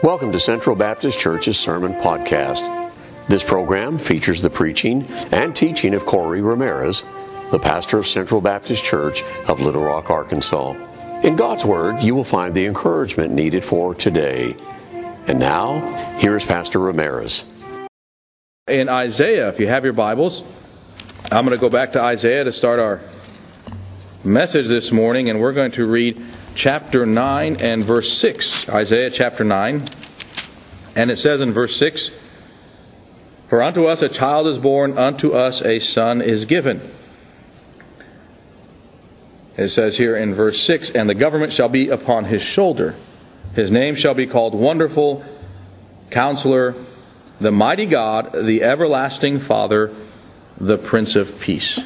[0.00, 2.92] Welcome to Central Baptist Church's Sermon Podcast.
[3.26, 7.04] This program features the preaching and teaching of Corey Ramirez,
[7.50, 10.74] the pastor of Central Baptist Church of Little Rock, Arkansas.
[11.24, 14.54] In God's Word, you will find the encouragement needed for today.
[15.26, 15.80] And now,
[16.18, 17.42] here is Pastor Ramirez.
[18.68, 20.44] In Isaiah, if you have your Bibles,
[21.32, 23.00] I'm going to go back to Isaiah to start our
[24.22, 26.24] message this morning, and we're going to read
[26.58, 28.68] chapter 9 and verse 6.
[28.68, 29.84] Isaiah chapter 9.
[30.96, 32.10] And it says in verse 6
[33.46, 36.80] For unto us a child is born, unto us a son is given.
[39.56, 42.96] It says here in verse 6 And the government shall be upon his shoulder.
[43.54, 45.24] His name shall be called Wonderful,
[46.10, 46.74] Counselor,
[47.40, 49.94] the Mighty God, the Everlasting Father,
[50.56, 51.78] the Prince of Peace.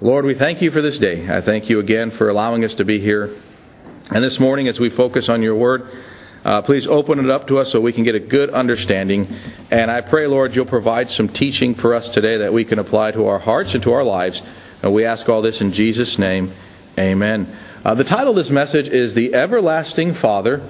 [0.00, 1.28] Lord, we thank you for this day.
[1.28, 3.36] I thank you again for allowing us to be here
[4.12, 5.88] and this morning, as we focus on your word,
[6.44, 9.28] uh, please open it up to us so we can get a good understanding.
[9.70, 13.12] And I pray, Lord, you'll provide some teaching for us today that we can apply
[13.12, 14.42] to our hearts and to our lives.
[14.82, 16.50] And we ask all this in Jesus' name.
[16.98, 17.54] Amen.
[17.84, 20.62] Uh, the title of this message is The Everlasting Father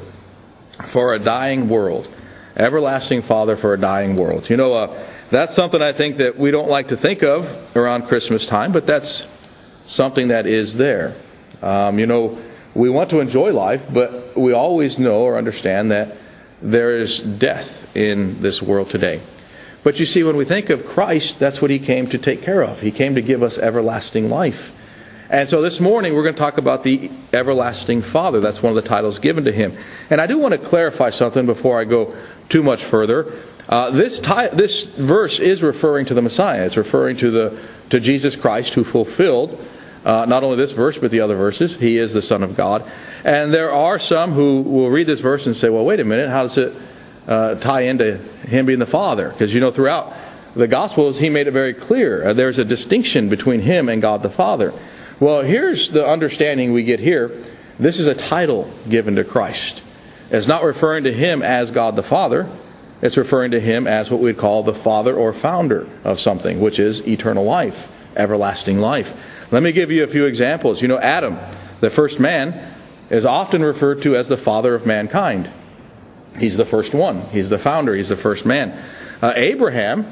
[0.84, 2.08] for a Dying World.
[2.56, 4.50] Everlasting Father for a Dying World.
[4.50, 8.02] You know, uh, that's something I think that we don't like to think of around
[8.08, 9.26] Christmas time, but that's
[9.86, 11.14] something that is there.
[11.62, 12.38] Um, you know,
[12.74, 16.16] we want to enjoy life, but we always know or understand that
[16.62, 19.20] there is death in this world today.
[19.82, 22.62] But you see, when we think of Christ, that's what he came to take care
[22.62, 22.80] of.
[22.80, 24.76] He came to give us everlasting life.
[25.30, 28.40] And so this morning we're going to talk about the everlasting Father.
[28.40, 29.76] That's one of the titles given to him.
[30.10, 32.14] And I do want to clarify something before I go
[32.48, 33.32] too much further.
[33.68, 36.64] Uh, this, ti- this verse is referring to the Messiah.
[36.66, 37.58] It's referring to, the,
[37.90, 39.64] to Jesus Christ who fulfilled
[40.04, 41.76] uh, not only this verse, but the other verses.
[41.76, 42.90] He is the Son of God.
[43.24, 46.30] And there are some who will read this verse and say, well, wait a minute,
[46.30, 46.74] how does it
[47.28, 49.28] uh, tie into him being the Father?
[49.28, 50.16] Because, you know, throughout
[50.54, 52.28] the Gospels, he made it very clear.
[52.28, 54.72] Uh, there's a distinction between him and God the Father.
[55.20, 57.44] Well, here's the understanding we get here
[57.78, 59.82] this is a title given to Christ.
[60.30, 62.48] It's not referring to him as God the Father.
[63.02, 66.78] It's referring to him as what we'd call the father or founder of something, which
[66.78, 69.39] is eternal life, everlasting life.
[69.50, 70.80] Let me give you a few examples.
[70.80, 71.38] You know, Adam,
[71.80, 72.72] the first man,
[73.10, 75.50] is often referred to as the father of mankind.
[76.38, 78.80] He's the first one, he's the founder, he's the first man.
[79.20, 80.06] Uh, Abraham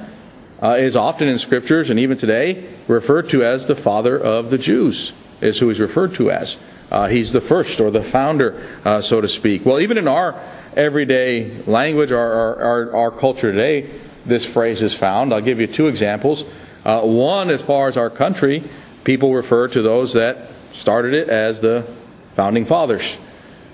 [0.60, 4.58] uh, is often in scriptures and even today referred to as the father of the
[4.58, 6.56] Jews, is who he's referred to as.
[6.90, 9.64] Uh, he's the first or the founder, uh, so to speak.
[9.64, 10.42] Well, even in our
[10.74, 13.88] everyday language, our, our, our, our culture today,
[14.26, 15.32] this phrase is found.
[15.32, 16.44] I'll give you two examples.
[16.84, 18.64] Uh, one, as far as our country,
[19.04, 21.86] people refer to those that started it as the
[22.34, 23.16] founding fathers.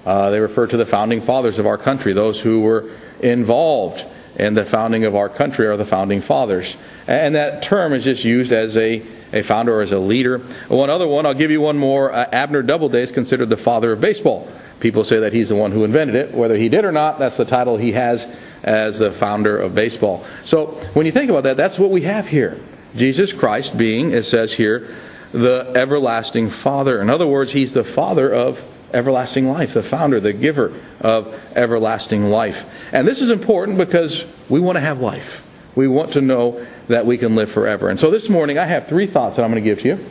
[0.07, 2.91] Uh, they refer to the founding fathers of our country, those who were
[3.21, 4.05] involved
[4.37, 6.77] in the founding of our country are the founding fathers.
[7.07, 9.03] And that term is just used as a,
[9.33, 10.39] a founder or as a leader.
[10.69, 12.13] One other one, I'll give you one more.
[12.13, 14.49] Uh, Abner Doubleday is considered the father of baseball.
[14.81, 16.35] People say that he's the one who invented it.
[16.35, 20.25] Whether he did or not, that's the title he has as the founder of baseball.
[20.43, 22.59] So when you think about that, that's what we have here.
[22.97, 24.95] Jesus Christ being, it says here,
[25.35, 27.03] the everlasting Father.
[27.03, 28.63] In other words, He's the Father of
[28.93, 32.73] everlasting life, the founder, the giver of everlasting life.
[32.93, 35.41] And this is important because we want to have life.
[35.75, 37.89] We want to know that we can live forever.
[37.89, 40.11] And so this morning, I have three thoughts that I'm going to give to you.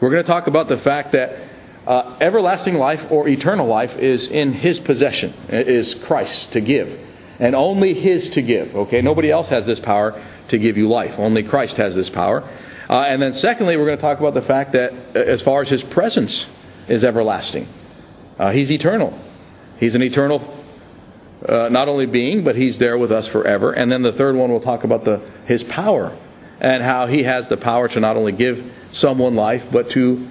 [0.00, 1.38] We're going to talk about the fact that
[1.86, 6.98] uh, everlasting life or eternal life is in His possession, it is Christ to give.
[7.38, 8.74] And only His to give.
[8.74, 9.02] Okay?
[9.02, 11.16] Nobody else has this power to give you life.
[11.20, 12.42] Only Christ has this power.
[12.88, 15.62] Uh, and then, secondly, we're going to talk about the fact that uh, as far
[15.62, 16.48] as his presence
[16.88, 17.66] is everlasting,
[18.38, 19.18] uh, he's eternal.
[19.78, 20.42] He's an eternal,
[21.48, 23.72] uh, not only being, but he's there with us forever.
[23.72, 26.16] And then the third one, we'll talk about the, his power
[26.60, 30.28] and how he has the power to not only give someone life, but to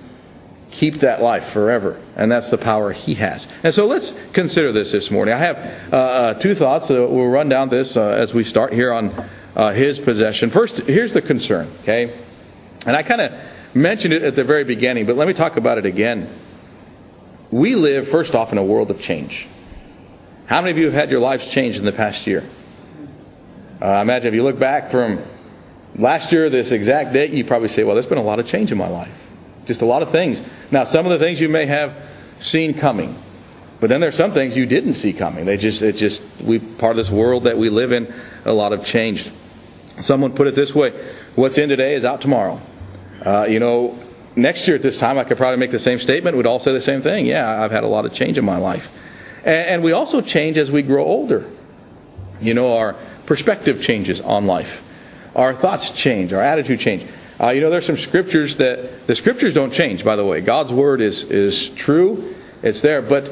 [0.72, 2.02] keep that life forever.
[2.16, 3.48] And that's the power he has.
[3.64, 5.34] And so let's consider this this morning.
[5.34, 6.90] I have uh, uh two thoughts.
[6.90, 9.14] Uh, we'll run down this uh, as we start here on
[9.56, 10.50] uh, his possession.
[10.50, 12.14] First, here's the concern, okay?
[12.86, 13.34] And I kind of
[13.74, 16.30] mentioned it at the very beginning, but let me talk about it again.
[17.52, 19.48] We live, first off, in a world of change.
[20.48, 22.44] How many of you have had your lives changed in the past year?
[23.82, 25.22] Uh, imagine if you look back from
[25.96, 28.72] last year, this exact date, you probably say, well, there's been a lot of change
[28.72, 29.32] in my life.
[29.66, 30.42] Just a lot of things.
[30.72, 31.96] Now, some of the things you may have
[32.40, 33.16] seen coming,
[33.80, 35.46] but then there's some things you didn't see coming.
[35.46, 38.14] They just, it just, we part of this world that we live in,
[38.46, 39.32] a lot of changed.
[39.98, 40.92] Someone put it this way
[41.36, 42.62] what's in today is out tomorrow.
[43.26, 43.98] Uh, you know,
[44.36, 46.38] next year at this time, I could probably make the same statement.
[46.38, 47.26] We'd all say the same thing.
[47.26, 48.94] Yeah, I've had a lot of change in my life.
[49.46, 51.46] And we also change as we grow older.
[52.40, 54.84] You know, our perspective changes on life,
[55.36, 57.10] our thoughts change, our attitude change.
[57.40, 60.40] Uh, you know, there's some scriptures that the scriptures don't change, by the way.
[60.40, 63.30] God's word is, is true, it's there, but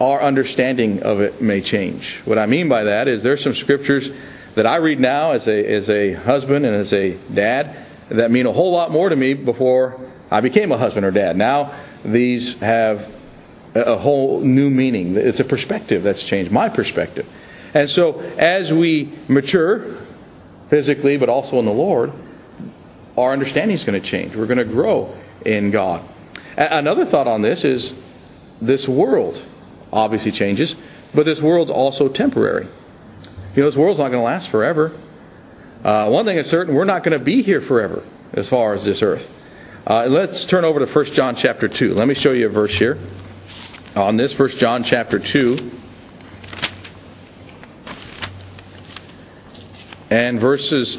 [0.00, 2.20] our understanding of it may change.
[2.24, 4.10] What I mean by that is there's some scriptures
[4.56, 8.46] that I read now as a, as a husband and as a dad that mean
[8.46, 10.00] a whole lot more to me before
[10.30, 11.36] I became a husband or dad.
[11.36, 11.74] Now
[12.04, 13.12] these have
[13.74, 15.16] a whole new meaning.
[15.16, 17.28] It's a perspective that's changed, my perspective.
[17.74, 19.80] And so as we mature
[20.68, 22.12] physically, but also in the Lord,
[23.16, 24.34] our understanding is going to change.
[24.34, 25.14] We're going to grow
[25.44, 26.02] in God.
[26.56, 27.94] Another thought on this is
[28.60, 29.44] this world
[29.92, 30.74] obviously changes,
[31.14, 32.66] but this world's also temporary.
[33.54, 34.92] You know, this world's not going to last forever.
[35.84, 38.02] Uh, one thing is certain, we're not going to be here forever
[38.32, 39.32] as far as this earth.
[39.86, 41.94] Uh, let's turn over to 1 John chapter 2.
[41.94, 42.98] Let me show you a verse here
[43.94, 44.36] on this.
[44.38, 45.56] 1 John chapter 2.
[50.10, 50.94] And verses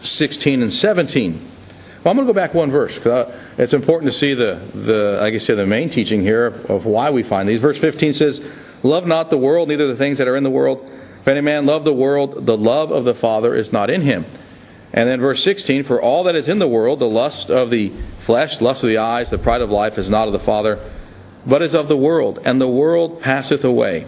[0.00, 1.32] 16 and 17.
[1.32, 4.60] Well, I'm going to go back one verse because uh, it's important to see the,
[4.74, 7.60] the, I guess, the main teaching here of why we find these.
[7.60, 8.46] Verse 15 says,
[8.82, 10.90] Love not the world, neither the things that are in the world.
[11.26, 14.26] If any man love the world, the love of the Father is not in him.
[14.92, 17.88] And then verse 16, For all that is in the world, the lust of the
[18.20, 20.78] flesh, lust of the eyes, the pride of life, is not of the Father,
[21.44, 22.38] but is of the world.
[22.44, 24.06] And the world passeth away,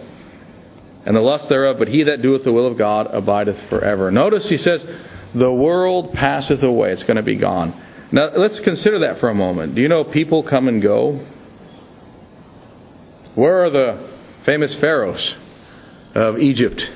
[1.05, 4.09] and the lust thereof, but he that doeth the will of God abideth forever.
[4.09, 4.89] Notice he says,
[5.35, 6.93] The world passeth away.
[6.93, 7.73] It's going to be gone.
[8.13, 9.75] Now, let's consider that for a moment.
[9.75, 11.19] Do you know people come and go?
[13.35, 14.07] Where are the
[14.41, 15.35] famous pharaohs
[16.15, 16.93] of Egypt?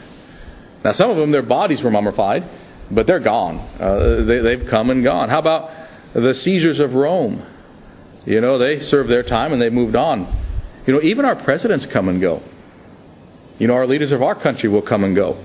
[0.84, 2.44] Now, some of them, their bodies were mummified,
[2.92, 3.60] but they're gone.
[3.80, 5.30] Uh, they, have come and gone.
[5.30, 5.72] How about
[6.14, 7.42] the Caesars of Rome?
[8.26, 10.28] You know, they served their time and they've moved on.
[10.86, 12.42] You know, even our presidents come and go.
[13.60, 15.38] You know, our leaders of our country will come and go.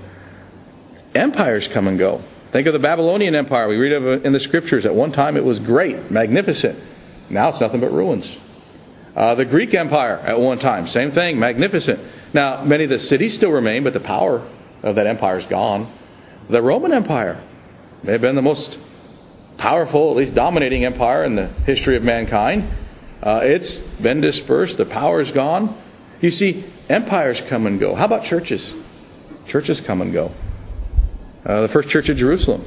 [1.15, 2.21] Empires come and go.
[2.51, 3.67] Think of the Babylonian Empire.
[3.67, 4.85] We read of in the scriptures.
[4.85, 6.77] At one time it was great, magnificent.
[7.29, 8.37] Now it's nothing but ruins.
[9.15, 11.99] Uh, the Greek Empire at one time, same thing, magnificent.
[12.33, 14.41] Now, many of the cities still remain, but the power
[14.83, 15.87] of that empire is gone.
[16.49, 17.39] The Roman Empire
[18.03, 18.79] may have been the most
[19.57, 22.69] powerful, at least dominating empire in the history of mankind.
[23.21, 25.77] Uh, it's been dispersed, the power is gone.
[26.21, 27.95] You see, empires come and go.
[27.95, 28.73] How about churches?
[29.47, 30.31] Churches come and go.
[31.45, 32.63] Uh, the first church of Jerusalem.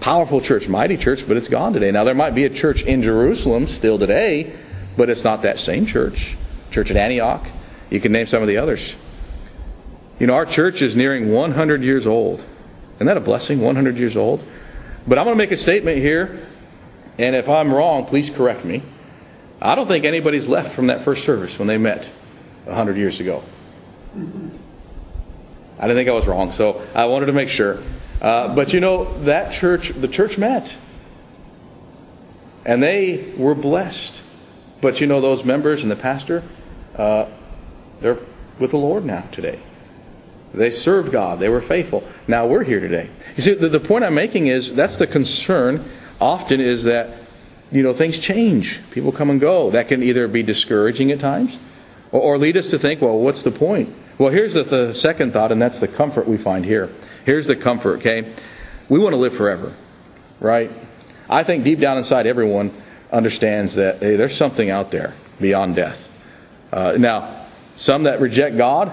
[0.00, 1.90] Powerful church, mighty church, but it's gone today.
[1.90, 4.52] Now, there might be a church in Jerusalem still today,
[4.96, 6.34] but it's not that same church.
[6.70, 7.46] Church at Antioch.
[7.90, 8.94] You can name some of the others.
[10.18, 12.44] You know, our church is nearing 100 years old.
[12.96, 13.60] Isn't that a blessing?
[13.60, 14.44] 100 years old.
[15.06, 16.46] But I'm going to make a statement here,
[17.18, 18.82] and if I'm wrong, please correct me.
[19.60, 22.06] I don't think anybody's left from that first service when they met
[22.64, 23.42] 100 years ago.
[24.14, 27.78] I didn't think I was wrong, so I wanted to make sure.
[28.20, 30.76] Uh, but you know, that church, the church met.
[32.64, 34.22] And they were blessed.
[34.80, 36.44] But you know, those members and the pastor,
[36.96, 37.26] uh,
[38.00, 38.18] they're
[38.58, 39.58] with the Lord now today.
[40.54, 42.06] They served God, they were faithful.
[42.28, 43.08] Now we're here today.
[43.36, 45.84] You see, the, the point I'm making is that's the concern
[46.20, 47.10] often is that,
[47.70, 48.80] you know, things change.
[48.90, 49.70] People come and go.
[49.70, 51.56] That can either be discouraging at times
[52.12, 53.92] or, or lead us to think, well, what's the point?
[54.18, 56.90] Well, here's the, the second thought, and that's the comfort we find here.
[57.24, 58.32] Here's the comfort, okay?
[58.88, 59.74] We want to live forever,
[60.38, 60.70] right?
[61.30, 62.74] I think deep down inside, everyone
[63.10, 66.08] understands that hey, there's something out there beyond death.
[66.72, 68.92] Uh, now, some that reject God,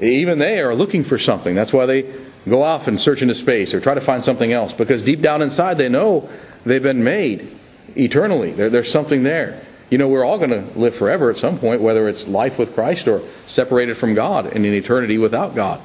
[0.00, 1.54] even they are looking for something.
[1.54, 2.12] That's why they
[2.48, 5.42] go off and search into space or try to find something else because deep down
[5.42, 6.28] inside they know
[6.64, 7.56] they've been made
[7.96, 8.52] eternally.
[8.52, 9.60] There, there's something there.
[9.90, 12.74] You know, we're all going to live forever at some point, whether it's life with
[12.74, 15.80] Christ or separated from God in an eternity without God.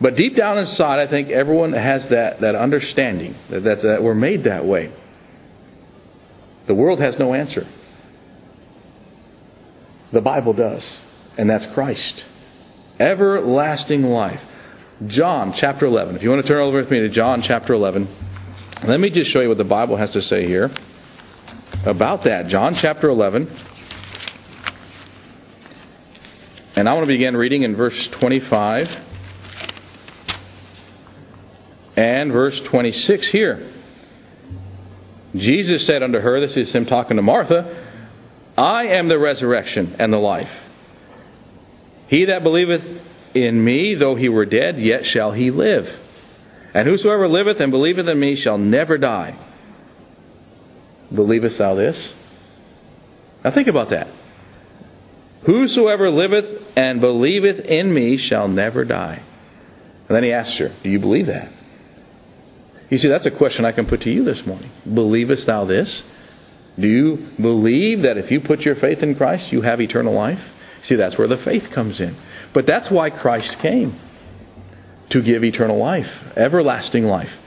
[0.00, 4.14] But deep down inside, I think everyone has that, that understanding that, that, that we're
[4.14, 4.92] made that way.
[6.66, 7.66] The world has no answer.
[10.12, 11.02] The Bible does,
[11.36, 12.24] and that's Christ.
[12.98, 14.50] Everlasting life.
[15.06, 16.16] John chapter 11.
[16.16, 18.06] If you want to turn over with me to John chapter 11,
[18.86, 20.70] let me just show you what the Bible has to say here
[21.84, 22.46] about that.
[22.46, 23.50] John chapter 11.
[26.76, 29.00] And I want to begin reading in verse 25
[31.96, 33.66] and verse 26 here.
[35.34, 37.74] Jesus said unto her, This is him talking to Martha,
[38.56, 40.63] I am the resurrection and the life.
[42.14, 45.98] He that believeth in me, though he were dead, yet shall he live.
[46.72, 49.34] And whosoever liveth and believeth in me shall never die.
[51.12, 52.14] Believest thou this?
[53.42, 54.06] Now think about that.
[55.42, 59.20] Whosoever liveth and believeth in me shall never die.
[60.08, 61.48] And then he asks her, Do you believe that?
[62.90, 64.70] You see, that's a question I can put to you this morning.
[64.84, 66.08] Believest thou this?
[66.78, 70.60] Do you believe that if you put your faith in Christ, you have eternal life?
[70.84, 72.14] See, that's where the faith comes in.
[72.52, 73.94] But that's why Christ came
[75.08, 77.40] to give eternal life, everlasting life,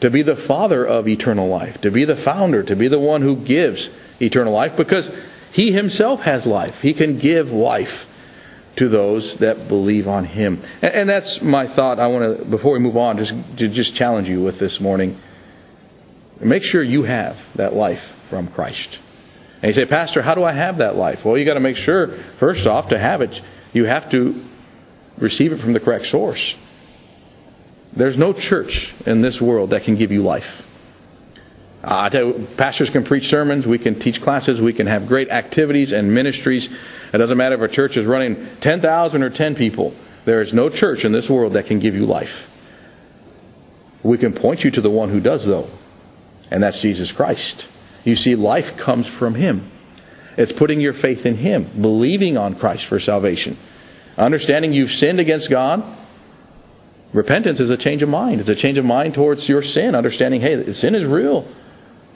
[0.00, 3.20] to be the father of eternal life, to be the founder, to be the one
[3.20, 3.90] who gives
[4.22, 5.14] eternal life, because
[5.52, 6.80] he himself has life.
[6.80, 8.06] He can give life
[8.76, 10.62] to those that believe on him.
[10.80, 11.98] And, and that's my thought.
[11.98, 15.18] I want to, before we move on, just to just challenge you with this morning.
[16.40, 18.98] Make sure you have that life from Christ.
[19.62, 21.24] And you say, Pastor, how do I have that life?
[21.24, 23.40] Well, you got to make sure, first off, to have it,
[23.72, 24.44] you have to
[25.18, 26.54] receive it from the correct source.
[27.92, 30.64] There's no church in this world that can give you life.
[31.82, 35.08] Uh, I tell you, pastors can preach sermons, we can teach classes, we can have
[35.08, 36.66] great activities and ministries.
[37.12, 39.94] It doesn't matter if a church is running 10,000 or 10 people.
[40.24, 42.44] There is no church in this world that can give you life.
[44.02, 45.68] We can point you to the one who does, though,
[46.50, 47.66] and that's Jesus Christ.
[48.08, 49.70] You see, life comes from Him.
[50.38, 53.58] It's putting your faith in Him, believing on Christ for salvation,
[54.16, 55.84] understanding you've sinned against God.
[57.12, 58.40] Repentance is a change of mind.
[58.40, 61.46] It's a change of mind towards your sin, understanding, hey, sin is real.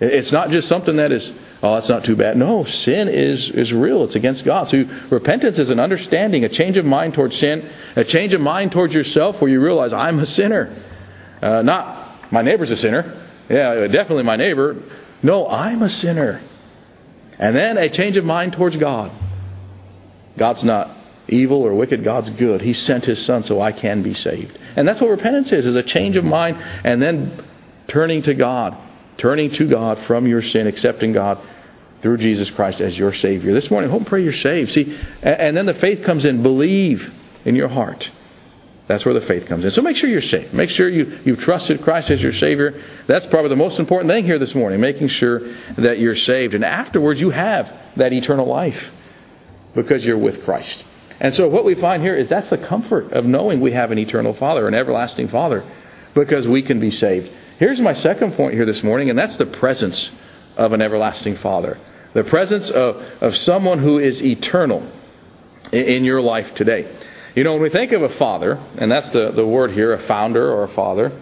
[0.00, 1.30] It's not just something that is,
[1.62, 2.38] oh, that's not too bad.
[2.38, 4.02] No, sin is, is real.
[4.02, 4.70] It's against God.
[4.70, 8.72] So repentance is an understanding, a change of mind towards sin, a change of mind
[8.72, 10.74] towards yourself where you realize I'm a sinner.
[11.42, 13.14] Uh, not my neighbor's a sinner.
[13.50, 14.76] Yeah, definitely my neighbor.
[15.22, 16.40] No, I'm a sinner.
[17.38, 19.10] And then a change of mind towards God.
[20.36, 20.90] God's not
[21.28, 22.60] evil or wicked, God's good.
[22.62, 24.58] He sent his son so I can be saved.
[24.76, 27.32] And that's what repentance is, is a change of mind and then
[27.86, 28.76] turning to God,
[29.16, 31.38] turning to God from your sin, accepting God
[32.00, 33.52] through Jesus Christ as your Savior.
[33.52, 34.72] This morning, hope and pray you're saved.
[34.72, 36.42] See, and then the faith comes in.
[36.42, 37.14] Believe
[37.44, 38.10] in your heart.
[38.86, 39.70] That's where the faith comes in.
[39.70, 40.52] So make sure you're saved.
[40.52, 42.74] Make sure you, you've trusted Christ as your Savior.
[43.06, 45.40] That's probably the most important thing here this morning, making sure
[45.76, 46.54] that you're saved.
[46.54, 48.98] And afterwards, you have that eternal life
[49.74, 50.84] because you're with Christ.
[51.20, 53.98] And so what we find here is that's the comfort of knowing we have an
[53.98, 55.62] eternal Father, an everlasting Father,
[56.14, 57.32] because we can be saved.
[57.58, 60.10] Here's my second point here this morning, and that's the presence
[60.56, 61.78] of an everlasting Father.
[62.12, 64.82] The presence of, of someone who is eternal
[65.70, 66.88] in, in your life today.
[67.34, 69.98] You know, when we think of a father, and that's the, the word here, a
[69.98, 71.12] founder or a father,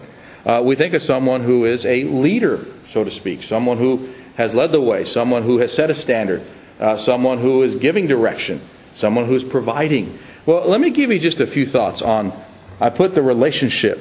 [0.45, 4.53] uh, we think of someone who is a leader, so to speak, someone who has
[4.53, 6.41] led the way, someone who has set a standard,
[6.81, 8.59] uh, someone who is giving direction,
[8.93, 10.19] someone who's providing.
[10.45, 12.33] Well, let me give you just a few thoughts on.
[12.81, 13.99] I put the relationship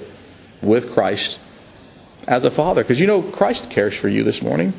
[0.62, 1.38] with Christ
[2.26, 4.72] as a father, because you know, Christ cares for you this morning.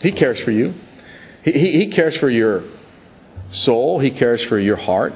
[0.00, 0.74] He cares for you.
[1.42, 2.62] He, he, he cares for your
[3.50, 5.14] soul, He cares for your heart.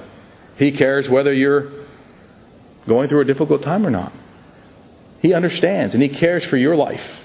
[0.60, 1.72] He cares whether you're
[2.86, 4.12] going through a difficult time or not.
[5.22, 7.16] He understands and He cares for your life.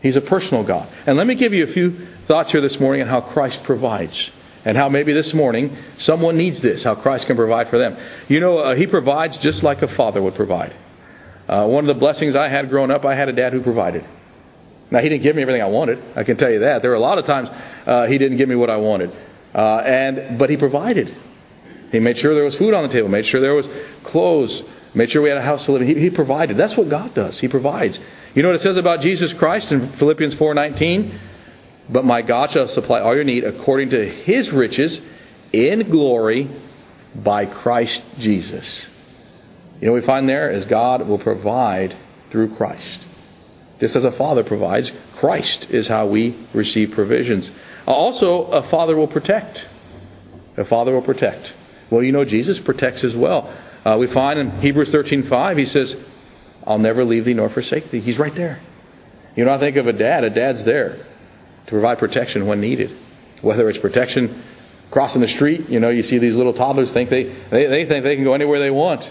[0.00, 0.88] He's a personal God.
[1.06, 1.90] And let me give you a few
[2.24, 4.30] thoughts here this morning on how Christ provides.
[4.64, 7.96] And how maybe this morning someone needs this, how Christ can provide for them.
[8.26, 10.72] You know, uh, He provides just like a father would provide.
[11.46, 14.02] Uh, one of the blessings I had growing up, I had a dad who provided.
[14.90, 16.02] Now, he didn't give me everything I wanted.
[16.16, 16.80] I can tell you that.
[16.80, 17.50] There were a lot of times
[17.86, 19.14] uh, he didn't give me what I wanted.
[19.54, 21.14] Uh, and, but he provided.
[21.90, 23.68] He made sure there was food on the table, made sure there was
[24.02, 24.62] clothes,
[24.94, 25.88] made sure we had a house to live in.
[25.88, 26.56] He, he provided.
[26.56, 27.40] That's what God does.
[27.40, 27.98] He provides.
[28.34, 31.10] You know what it says about Jesus Christ in Philippians 4:19?
[31.90, 35.00] But my God shall supply all your need according to his riches
[35.52, 36.50] in glory
[37.14, 38.86] by Christ Jesus.
[39.80, 41.94] You know what we find there is God will provide
[42.30, 43.02] through Christ.
[43.80, 47.50] Just as a father provides, Christ is how we receive provisions.
[47.86, 49.66] Also, a father will protect.
[50.56, 51.52] A father will protect.
[51.90, 53.52] Well, you know, Jesus protects as well.
[53.84, 55.96] Uh, we find in Hebrews 13:5, he says,
[56.66, 58.00] I'll never leave thee nor forsake thee.
[58.00, 58.60] He's right there.
[59.34, 60.24] You know, I think of a dad.
[60.24, 62.90] A dad's there to provide protection when needed.
[63.40, 64.42] Whether it's protection
[64.90, 68.04] crossing the street, you know, you see these little toddlers think they, they, they think
[68.04, 69.10] they can go anywhere they want.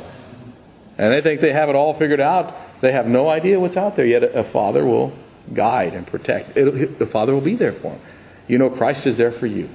[0.97, 2.55] And they think they have it all figured out.
[2.81, 5.13] They have no idea what's out there, yet a, a father will
[5.53, 6.57] guide and protect.
[6.57, 8.01] It'll, the father will be there for them.
[8.47, 9.69] You know, Christ is there for you.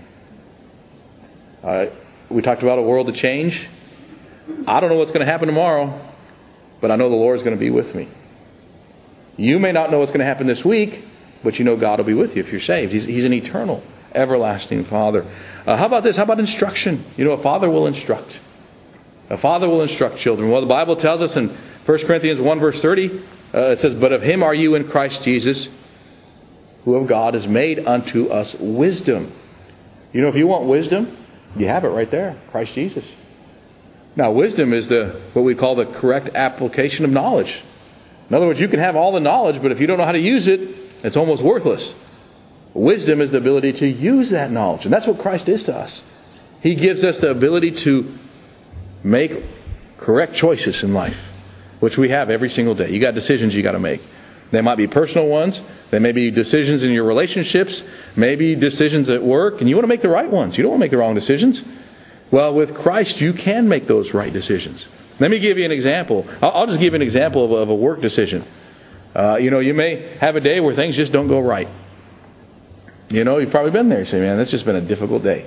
[1.63, 1.87] Uh,
[2.33, 3.69] we talked about a world to change.
[4.67, 6.01] I don't know what's going to happen tomorrow,
[6.81, 8.09] but I know the Lord is going to be with me.
[9.37, 11.05] You may not know what's going to happen this week,
[11.43, 12.93] but you know God will be with you if you're saved.
[12.93, 13.83] He's, he's an eternal,
[14.15, 15.27] everlasting Father.
[15.67, 16.17] Uh, how about this?
[16.17, 17.03] How about instruction?
[17.17, 18.39] You know, a father will instruct.
[19.31, 20.51] A father will instruct children.
[20.51, 23.11] Well, the Bible tells us in 1 Corinthians 1, verse 30,
[23.55, 25.69] uh, it says, But of him are you in Christ Jesus,
[26.85, 29.33] who of God is made unto us wisdom.
[30.13, 31.17] You know, if you want wisdom,
[31.57, 33.05] You have it right there, Christ Jesus.
[34.17, 37.63] Now, wisdom is the what we call the correct application of knowledge.
[38.29, 40.13] In other words, you can have all the knowledge, but if you don't know how
[40.13, 40.61] to use it,
[41.03, 41.95] it's almost worthless.
[42.75, 46.03] Wisdom is the ability to use that knowledge, and that's what Christ is to us.
[46.63, 48.11] He gives us the ability to
[49.05, 49.45] make
[49.99, 51.17] correct choices in life,
[51.81, 52.91] which we have every single day.
[52.91, 54.01] You got decisions you got to make.
[54.53, 55.63] They might be personal ones.
[55.91, 57.83] They may be decisions in your relationships,
[58.17, 60.57] maybe decisions at work, and you want to make the right ones.
[60.57, 61.65] You don't want to make the wrong decisions.
[62.31, 64.89] Well, with Christ, you can make those right decisions.
[65.19, 66.27] Let me give you an example.
[66.43, 68.45] I'll just give you an example of a, work decision.
[69.15, 71.69] Uh, you know, you may have a day where things just don't go right.
[73.09, 74.01] You know, you've probably been there.
[74.01, 75.47] You say, man, that's just been a difficult day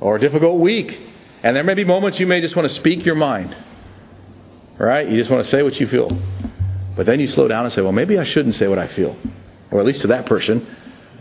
[0.00, 1.00] or a difficult week.
[1.42, 3.54] And there may be moments you may just want to speak your mind.
[4.78, 5.08] Right?
[5.08, 6.16] You just want to say what you feel.
[6.94, 9.16] But then you slow down and say, well, maybe I shouldn't say what I feel.
[9.70, 10.66] Or at least to that person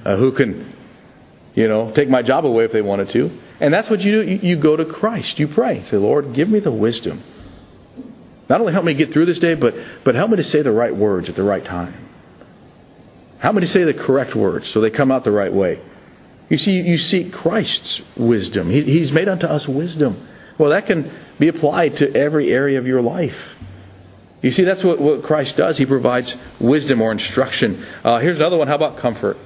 [0.06, 0.72] uh, who can,
[1.56, 3.32] you know, take my job away if they wanted to.
[3.60, 4.48] And that's what you do.
[4.48, 5.40] You go to Christ.
[5.40, 5.84] You pray.
[5.84, 7.22] Say, Lord, give me the wisdom.
[8.50, 10.72] Not only help me get through this day, but, but help me to say the
[10.74, 11.94] right words at the right time.
[13.40, 15.80] Help me to say the correct words so they come out the right way.
[16.50, 18.70] You see, you seek Christ's wisdom.
[18.70, 20.18] He, he's made unto us wisdom.
[20.58, 21.10] Well, that can
[21.40, 23.58] be applied to every area of your life.
[24.42, 25.78] You see, that's what, what Christ does.
[25.78, 27.84] He provides wisdom or instruction.
[28.04, 28.68] Uh, here's another one.
[28.68, 29.38] How about comfort?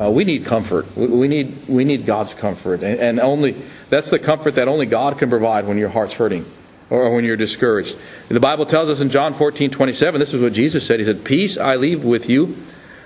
[0.00, 0.96] Uh, we need comfort.
[0.96, 2.82] We need, we need God's comfort.
[2.82, 6.46] And, and only that's the comfort that only God can provide when your heart's hurting
[6.90, 7.96] or when you're discouraged.
[8.28, 10.98] The Bible tells us in John 14, 27, this is what Jesus said.
[10.98, 12.56] He said, Peace I leave with you,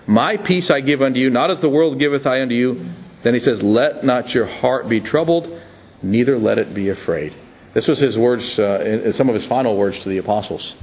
[0.06, 2.86] my peace I give unto you, not as the world giveth I unto you.
[3.22, 5.60] Then he says, Let not your heart be troubled,
[6.02, 7.34] neither let it be afraid.
[7.74, 10.74] This was his words, uh, some of his final words to the apostles.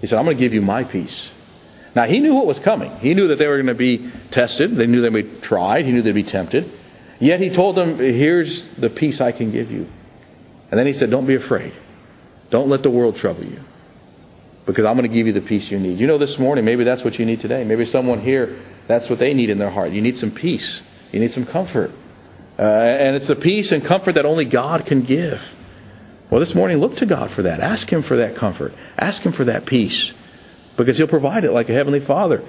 [0.00, 1.32] He said, I'm going to give you my peace.
[1.94, 2.94] Now, he knew what was coming.
[2.98, 4.72] He knew that they were going to be tested.
[4.72, 5.84] They knew they'd be tried.
[5.84, 6.70] He knew they'd be tempted.
[7.18, 9.88] Yet he told them, Here's the peace I can give you.
[10.70, 11.72] And then he said, Don't be afraid.
[12.50, 13.60] Don't let the world trouble you.
[14.66, 15.98] Because I'm going to give you the peace you need.
[15.98, 17.64] You know, this morning, maybe that's what you need today.
[17.64, 19.92] Maybe someone here, that's what they need in their heart.
[19.92, 20.82] You need some peace,
[21.12, 21.90] you need some comfort.
[22.58, 25.54] Uh, and it's the peace and comfort that only God can give.
[26.30, 27.60] Well, this morning, look to God for that.
[27.60, 28.74] Ask Him for that comfort.
[28.98, 30.12] Ask Him for that peace
[30.76, 32.44] because He'll provide it like a Heavenly Father.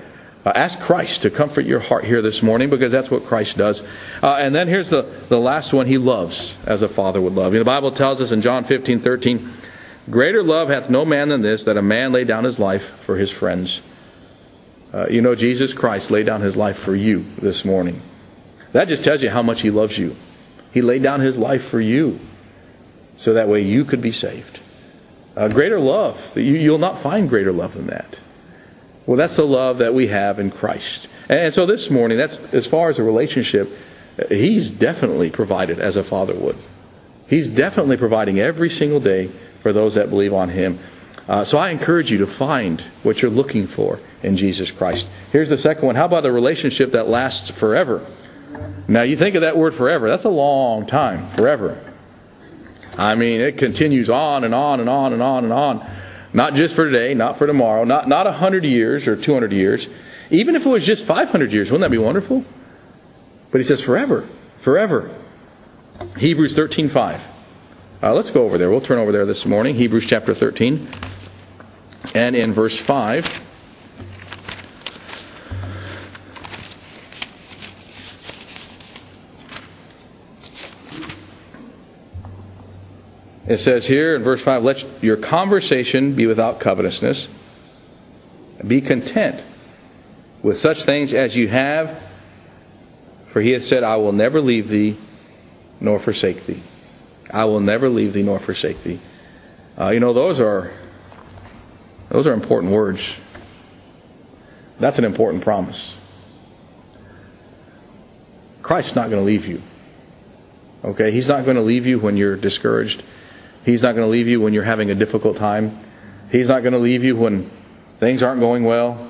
[0.46, 3.82] Uh, ask Christ to comfort your heart here this morning because that's what Christ does.
[4.24, 7.54] Uh, and then here's the, the last one He loves as a father would love.
[7.54, 9.52] You know, the Bible tells us in John 15 13,
[10.10, 13.18] Greater love hath no man than this, that a man lay down his life for
[13.18, 13.82] his friends.
[14.94, 18.02] Uh, you know, Jesus Christ laid down his life for you this morning.
[18.72, 20.16] That just tells you how much He loves you.
[20.72, 22.20] He laid down His life for you
[23.20, 24.62] so that way you could be saved.
[25.36, 26.38] Uh, greater love.
[26.38, 28.18] You, you'll not find greater love than that.
[29.06, 31.10] Well, that's the love that we have in Christ.
[31.28, 33.70] And so this morning, that's as far as a relationship,
[34.30, 36.56] He's definitely provided as a father would.
[37.28, 39.28] He's definitely providing every single day
[39.62, 40.80] for those that believe on Him.
[41.28, 45.10] Uh, so I encourage you to find what you're looking for in Jesus Christ.
[45.34, 45.96] Here's the second one.
[45.96, 48.06] How about a relationship that lasts forever?
[48.88, 51.89] Now, you think of that word forever, that's a long time, forever.
[53.00, 55.90] I mean, it continues on and on and on and on and on.
[56.34, 59.88] Not just for today, not for tomorrow, not, not 100 years or 200 years.
[60.30, 62.44] Even if it was just 500 years, wouldn't that be wonderful?
[63.52, 64.28] But he says forever,
[64.60, 65.10] forever.
[66.18, 67.22] Hebrews 13.5.
[68.04, 68.70] Uh, let's go over there.
[68.70, 69.76] We'll turn over there this morning.
[69.76, 70.88] Hebrews chapter 13.
[72.14, 73.49] And in verse 5.
[83.50, 87.28] It says here in verse 5 let your conversation be without covetousness.
[88.66, 89.42] Be content
[90.44, 92.00] with such things as you have,
[93.28, 94.98] for he has said, I will never leave thee
[95.82, 96.62] nor forsake thee.
[97.34, 99.00] I will never leave thee nor forsake thee.
[99.80, 100.72] Uh, you know, those are
[102.10, 103.20] those are important words.
[104.80, 105.98] That's an important promise.
[108.62, 109.62] Christ's not going to leave you.
[110.84, 111.12] Okay?
[111.12, 113.04] He's not going to leave you when you're discouraged.
[113.70, 115.78] He's not going to leave you when you're having a difficult time.
[116.32, 117.52] He's not going to leave you when
[118.00, 119.08] things aren't going well.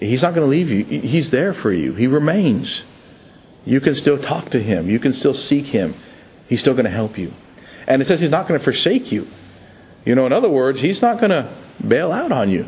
[0.00, 0.84] He's not going to leave you.
[0.84, 1.92] He's there for you.
[1.92, 2.82] He remains.
[3.66, 4.88] You can still talk to him.
[4.88, 5.94] You can still seek him.
[6.48, 7.34] He's still going to help you.
[7.86, 9.26] And it says he's not going to forsake you.
[10.06, 11.52] You know, in other words, he's not going to
[11.86, 12.66] bail out on you.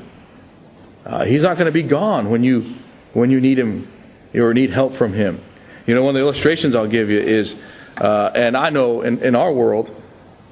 [1.06, 2.74] Uh, he's not going to be gone when you
[3.14, 3.88] when you need him
[4.34, 5.40] or need help from him.
[5.86, 7.60] You know, one of the illustrations I'll give you is,
[7.96, 9.99] uh, and I know in, in our world,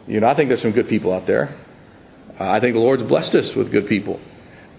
[0.09, 1.51] you know, I think there's some good people out there.
[2.41, 4.19] Uh, I think the Lord's blessed us with good people.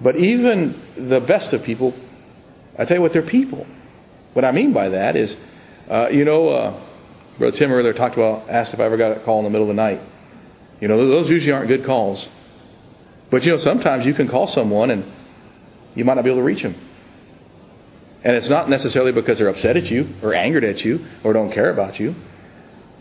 [0.01, 1.93] But even the best of people,
[2.77, 3.67] I tell you what, they're people.
[4.33, 5.37] What I mean by that is,
[5.89, 6.79] uh, you know, uh,
[7.37, 9.69] Brother Tim earlier talked about, asked if I ever got a call in the middle
[9.69, 10.01] of the night.
[10.81, 12.29] You know, those usually aren't good calls.
[13.29, 15.03] But you know, sometimes you can call someone and
[15.95, 16.75] you might not be able to reach them.
[18.23, 21.51] And it's not necessarily because they're upset at you or angered at you or don't
[21.51, 22.15] care about you.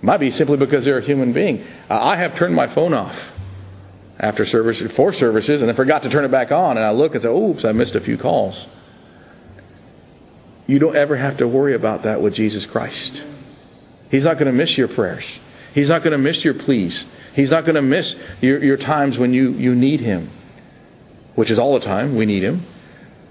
[0.01, 1.65] Might be simply because they're a human being.
[1.91, 3.37] Uh, I have turned my phone off
[4.21, 6.77] after service, four services, and I forgot to turn it back on.
[6.77, 8.67] And I look and say, "Oops, I missed a few calls."
[10.69, 13.25] You don't ever have to worry about that with Jesus Christ.
[14.11, 15.41] He's not going to miss your prayers.
[15.75, 17.11] He's not going to miss your pleas.
[17.35, 20.29] He's not going to miss your, your times when you, you need Him,
[21.35, 22.17] which is all the time.
[22.17, 22.65] We need Him.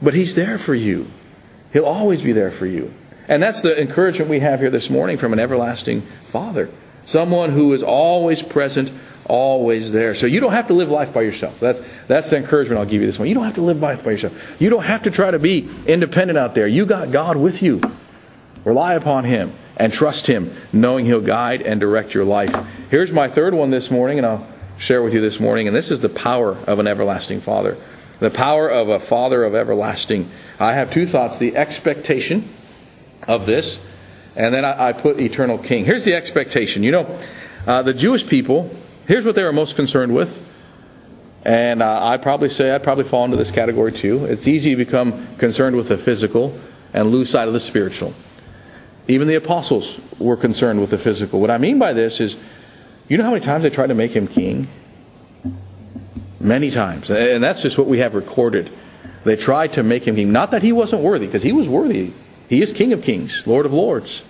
[0.02, 1.08] But He's there for you.
[1.74, 2.94] He'll always be there for you.
[3.28, 6.70] And that's the encouragement we have here this morning from an everlasting Father.
[7.04, 8.92] Someone who is always present,
[9.26, 10.16] always there.
[10.16, 11.60] So you don't have to live life by yourself.
[11.60, 13.30] That's, that's the encouragement I'll give you this morning.
[13.30, 14.34] You don't have to live life by yourself.
[14.60, 16.68] You don't have to try to be independent out there.
[16.68, 17.82] You got God with you.
[18.64, 22.56] Rely upon Him and trust Him, knowing He'll guide and direct your life.
[22.90, 25.68] Here's my third one this morning, and I'll share with you this morning.
[25.68, 27.78] And this is the power of an everlasting Father.
[28.20, 30.30] The power of a Father of everlasting.
[30.60, 32.48] I have two thoughts the expectation
[33.28, 33.80] of this,
[34.36, 35.86] and then I, I put eternal King.
[35.86, 36.84] Here's the expectation.
[36.84, 37.20] You know,
[37.66, 38.70] uh, the Jewish people,
[39.08, 40.54] here's what they were most concerned with.
[41.44, 44.26] And uh, I probably say I'd probably fall into this category too.
[44.26, 46.60] It's easy to become concerned with the physical
[46.94, 48.14] and lose sight of the spiritual.
[49.08, 51.40] Even the apostles were concerned with the physical.
[51.40, 52.36] What I mean by this is,
[53.08, 54.68] you know how many times they tried to make him king?
[56.40, 57.10] Many times.
[57.10, 58.70] And that's just what we have recorded.
[59.24, 60.34] They tried to make him king.
[60.34, 62.12] Not that he wasn't worthy, because he was worthy.
[62.48, 64.24] He is King of kings, Lord of lords.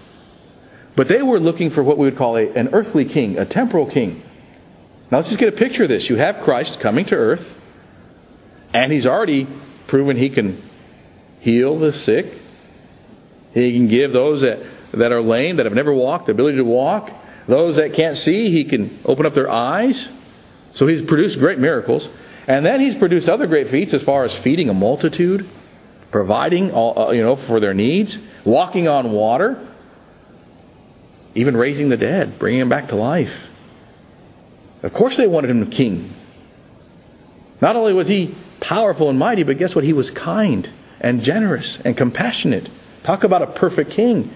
[0.95, 3.85] But they were looking for what we would call a, an earthly king, a temporal
[3.85, 4.23] king.
[5.11, 6.09] Now let's just get a picture of this.
[6.09, 7.53] You have Christ coming to earth,
[8.73, 9.47] and he's already
[9.85, 10.61] proven he can
[11.39, 12.25] heal the sick,
[13.53, 14.59] he can give those that,
[14.91, 17.11] that are lame, that have never walked, the ability to walk.
[17.47, 20.09] Those that can't see, he can open up their eyes.
[20.73, 22.09] So he's produced great miracles.
[22.47, 25.47] And then he's produced other great feats as far as feeding a multitude,
[26.11, 29.65] providing all, uh, you know for their needs, walking on water,
[31.35, 33.49] even raising the dead, bringing them back to life.
[34.83, 36.13] Of course they wanted him king.
[37.61, 39.83] Not only was he powerful and mighty, but guess what?
[39.83, 42.69] He was kind and generous and compassionate.
[43.03, 44.31] Talk about a perfect king.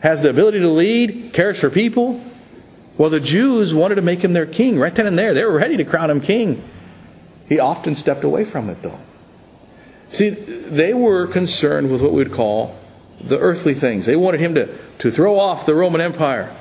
[0.00, 2.22] Has the ability to lead, cares for people.
[2.98, 5.34] Well, the Jews wanted to make him their king right then and there.
[5.34, 6.62] They were ready to crown him king.
[7.48, 8.98] He often stepped away from it, though.
[10.12, 12.78] See, they were concerned with what we would call
[13.18, 14.06] the earthly things.
[14.06, 16.54] They wanted him to, to throw off the Roman Empire,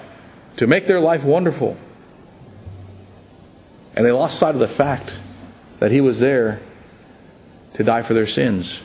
[0.58, 1.78] to make their life wonderful.
[3.96, 5.18] And they lost sight of the fact
[5.80, 6.62] that he was there
[7.74, 8.82] to die for their sins.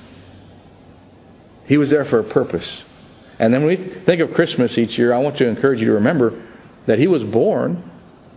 [1.66, 2.84] He was there for a purpose.
[3.38, 5.92] And then when we think of Christmas each year, I want to encourage you to
[5.92, 6.42] remember
[6.86, 7.82] that He was born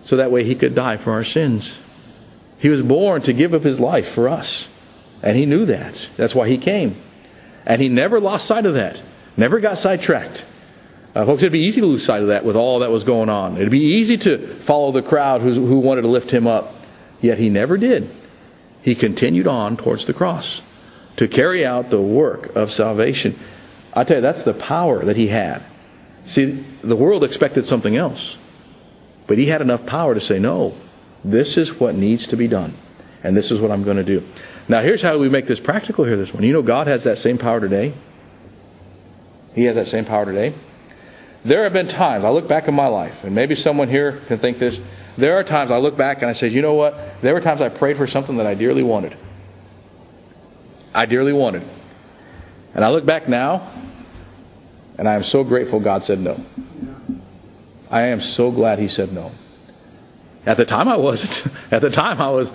[0.03, 1.79] so that way He could die for our sins.
[2.59, 4.67] He was born to give up His life for us.
[5.21, 6.07] And He knew that.
[6.17, 6.95] That's why He came.
[7.65, 9.01] And He never lost sight of that,
[9.37, 10.45] never got sidetracked.
[11.15, 13.29] Uh, folks, it'd be easy to lose sight of that with all that was going
[13.29, 13.57] on.
[13.57, 16.75] It'd be easy to follow the crowd who, who wanted to lift Him up.
[17.19, 18.09] Yet He never did.
[18.81, 20.61] He continued on towards the cross
[21.17, 23.37] to carry out the work of salvation.
[23.93, 25.63] I tell you, that's the power that he had.
[26.25, 28.37] See, the world expected something else,
[29.27, 30.75] but he had enough power to say, no,
[31.25, 32.73] this is what needs to be done,
[33.23, 34.23] and this is what I'm going to do.
[34.69, 36.47] Now, here's how we make this practical here this morning.
[36.47, 37.91] You know, God has that same power today.
[39.55, 40.53] He has that same power today.
[41.43, 44.37] There have been times, I look back in my life, and maybe someone here can
[44.37, 44.79] think this.
[45.17, 47.19] There are times I look back and I say, you know what?
[47.21, 49.17] There were times I prayed for something that I dearly wanted.
[50.93, 51.63] I dearly wanted.
[52.75, 53.71] And I look back now,
[54.99, 56.39] and I am so grateful God said no.
[57.89, 59.31] I am so glad He said no.
[60.45, 61.51] At the time I wasn't.
[61.73, 62.51] At the time I was,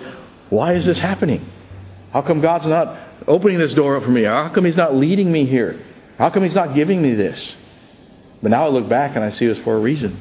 [0.49, 1.41] why is this happening?
[2.15, 2.95] How come God's not
[3.27, 4.23] opening this door up for me?
[4.23, 5.77] How come He's not leading me here?
[6.17, 7.57] How come He's not giving me this?
[8.41, 10.15] But now I look back and I see it was for a reason.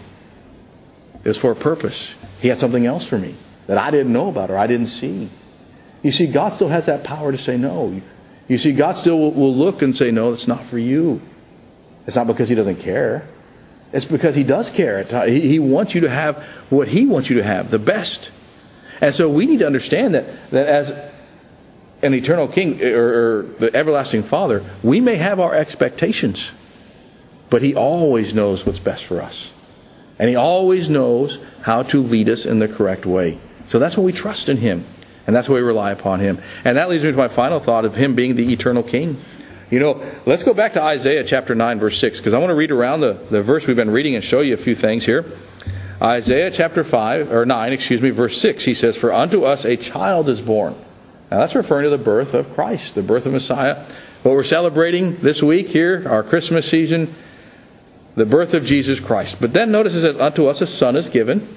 [1.22, 2.12] It was for a purpose.
[2.40, 3.36] He had something else for me
[3.68, 5.28] that I didn't know about or I didn't see.
[6.02, 8.00] You see, God still has that power to say no.
[8.48, 11.22] You see, God still will, look and say, no, it's not for you.
[12.08, 13.24] It's not because He doesn't care.
[13.92, 15.04] It's because He does care.
[15.28, 18.32] He, he wants you to have what He wants you to have, the best.
[19.00, 21.13] And so we need to understand that, that as
[22.04, 26.52] an eternal King or, or the everlasting Father, we may have our expectations,
[27.50, 29.52] but He always knows what's best for us.
[30.18, 33.38] And He always knows how to lead us in the correct way.
[33.66, 34.84] So that's when we trust in Him.
[35.26, 36.38] And that's why we rely upon him.
[36.64, 39.20] And that leads me to my final thought of him being the eternal king.
[39.70, 42.54] You know, let's go back to Isaiah chapter 9, verse 6, because I want to
[42.54, 45.24] read around the, the verse we've been reading and show you a few things here.
[46.02, 49.76] Isaiah chapter 5, or 9, excuse me, verse 6, he says, For unto us a
[49.76, 50.76] child is born.
[51.30, 53.84] Now that's referring to the birth of Christ, the birth of Messiah.
[54.22, 57.14] What we're celebrating this week here, our Christmas season,
[58.14, 59.40] the birth of Jesus Christ.
[59.40, 61.56] But then notice it says, Unto us a son is given,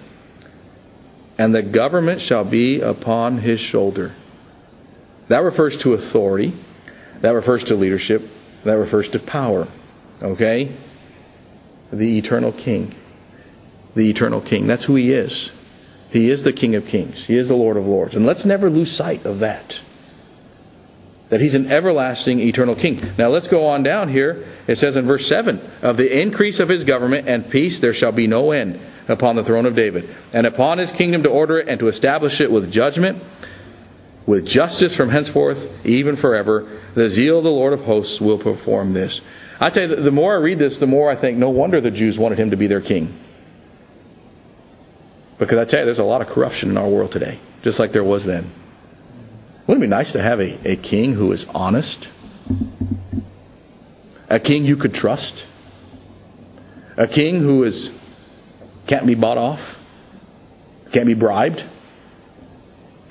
[1.37, 4.15] and the government shall be upon his shoulder.
[5.27, 6.53] That refers to authority.
[7.21, 8.23] That refers to leadership.
[8.63, 9.67] That refers to power.
[10.21, 10.71] Okay?
[11.91, 12.95] The eternal king.
[13.95, 14.67] The eternal king.
[14.67, 15.51] That's who he is.
[16.11, 17.25] He is the King of Kings.
[17.25, 18.15] He is the Lord of Lords.
[18.15, 19.81] And let's never lose sight of that.
[21.29, 23.01] That he's an everlasting, eternal king.
[23.17, 24.47] Now let's go on down here.
[24.65, 28.13] It says in verse 7 Of the increase of his government and peace there shall
[28.13, 31.67] be no end upon the throne of David, and upon his kingdom to order it
[31.67, 33.21] and to establish it with judgment
[34.27, 36.67] with justice from henceforth, even forever.
[36.93, 39.21] The zeal of the Lord of hosts will perform this.
[39.59, 41.89] I tell you, the more I read this, the more I think, no wonder the
[41.89, 43.17] Jews wanted him to be their king.
[45.37, 47.91] Because I tell you, there's a lot of corruption in our world today, just like
[47.91, 48.49] there was then.
[49.67, 52.07] Wouldn't it be nice to have a, a king who is honest?
[54.29, 55.45] A king you could trust?
[56.97, 57.93] A king who is
[58.87, 59.79] can't be bought off?
[60.91, 61.63] Can't be bribed?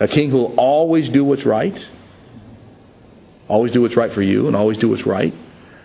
[0.01, 1.87] A king who will always do what's right,
[3.49, 5.33] always do what's right for you, and always do what's right.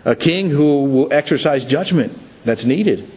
[0.04, 3.08] A king who will exercise judgment that's needed.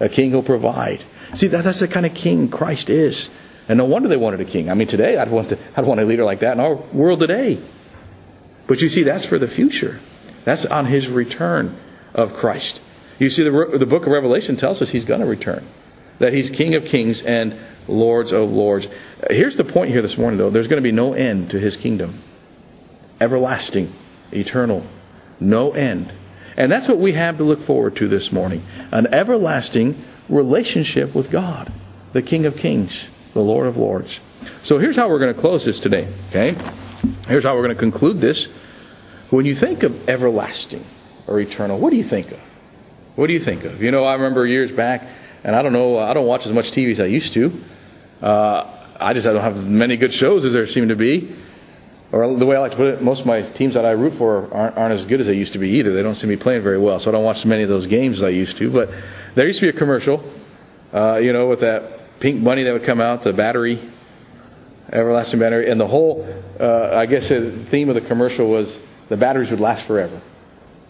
[0.00, 1.02] A king who'll provide.
[1.34, 3.30] See, that, that's the kind of king Christ is.
[3.68, 4.70] And no wonder they wanted a king.
[4.70, 7.20] I mean, today I'd want, to, I'd want a leader like that in our world
[7.20, 7.60] today.
[8.66, 10.00] But you see, that's for the future.
[10.44, 11.76] That's on his return
[12.14, 12.80] of Christ.
[13.18, 15.66] You see, the, the book of Revelation tells us he's going to return,
[16.18, 17.58] that he's King of kings and
[17.88, 18.88] Lords of lords.
[19.30, 20.50] Here's the point here this morning, though.
[20.50, 22.20] There's going to be no end to his kingdom.
[23.20, 23.92] Everlasting,
[24.32, 24.84] eternal,
[25.38, 26.12] no end.
[26.56, 31.30] And that's what we have to look forward to this morning an everlasting relationship with
[31.30, 31.72] God,
[32.12, 34.20] the King of Kings, the Lord of Lords.
[34.62, 36.56] So here's how we're going to close this today, okay?
[37.28, 38.46] Here's how we're going to conclude this.
[39.30, 40.84] When you think of everlasting
[41.26, 42.38] or eternal, what do you think of?
[43.16, 43.82] What do you think of?
[43.82, 45.06] You know, I remember years back,
[45.42, 47.52] and I don't know, I don't watch as much TV as I used to.
[48.22, 51.34] Uh, I just I don't have many good shows as there seem to be.
[52.12, 54.14] Or the way I like to put it, most of my teams that I root
[54.14, 55.92] for aren't, aren't as good as they used to be either.
[55.92, 57.68] They don't seem to be playing very well, so I don't watch as many of
[57.68, 58.70] those games as I used to.
[58.70, 58.90] But
[59.36, 60.24] there used to be a commercial,
[60.94, 63.78] uh, you know, with that pink bunny that would come out, the battery,
[64.90, 66.26] everlasting battery, and the whole,
[66.58, 70.18] uh, I guess, the theme of the commercial was the batteries would last forever,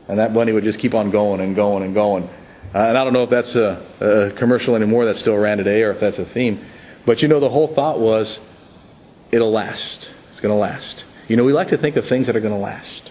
[0.07, 2.23] and that bunny would just keep on going and going and going.
[2.73, 5.83] Uh, and I don't know if that's a, a commercial anymore that's still around today,
[5.83, 6.65] or if that's a theme.
[7.05, 8.39] But you know, the whole thought was,
[9.33, 10.09] it'll last.
[10.31, 11.05] It's going to last.
[11.27, 13.11] You know, we like to think of things that are going to last.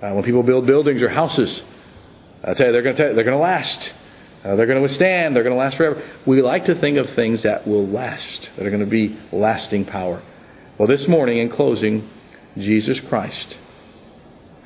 [0.00, 1.62] Uh, when people build buildings or houses,
[2.44, 3.94] I tell you, they're going to, they're going to last.
[4.44, 5.34] Uh, they're going to withstand.
[5.34, 6.00] They're going to last forever.
[6.24, 9.84] We like to think of things that will last, that are going to be lasting
[9.84, 10.22] power.
[10.76, 12.08] Well, this morning, in closing,
[12.56, 13.58] Jesus Christ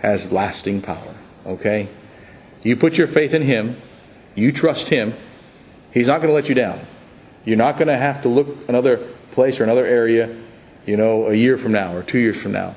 [0.01, 1.15] has lasting power.
[1.47, 1.89] Okay?
[2.63, 3.81] You put your faith in Him,
[4.35, 5.15] you trust Him,
[5.93, 6.81] He's not going to let you down.
[7.45, 8.99] You're not going to have to look another
[9.33, 10.35] place or another area,
[10.87, 12.75] you know, a year from now or two years from now.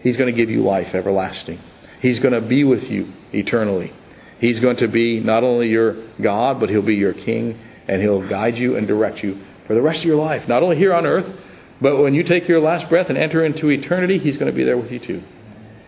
[0.00, 1.58] He's going to give you life everlasting.
[2.00, 3.92] He's going to be with you eternally.
[4.40, 8.26] He's going to be not only your God, but He'll be your King, and He'll
[8.26, 10.48] guide you and direct you for the rest of your life.
[10.48, 11.40] Not only here on earth,
[11.80, 14.64] but when you take your last breath and enter into eternity, He's going to be
[14.64, 15.22] there with you too.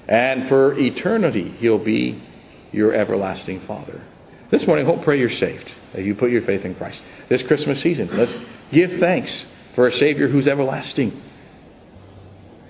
[0.09, 2.21] And for eternity, He'll be
[2.73, 4.01] your everlasting Father.
[4.51, 7.03] This morning, hope, pray you're saved, you put your faith in Christ.
[7.29, 8.37] This Christmas season, let's
[8.71, 11.13] give thanks for a Savior who's everlasting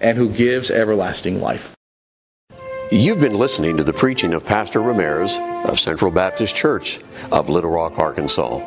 [0.01, 1.76] and who gives everlasting life.
[2.93, 7.01] You've been listening to the preaching of Pastor Ramirez of Central Baptist Church
[7.33, 8.65] of Little Rock, Arkansas.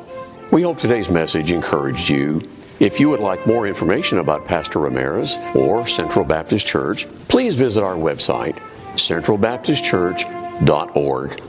[0.51, 2.41] We hope today's message encouraged you.
[2.81, 7.81] If you would like more information about Pastor Ramirez or Central Baptist Church, please visit
[7.81, 8.57] our website,
[8.95, 11.41] centralbaptistchurch.org.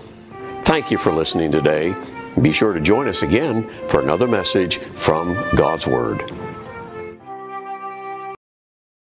[0.62, 1.96] Thank you for listening today.
[2.40, 6.22] Be sure to join us again for another message from God's Word.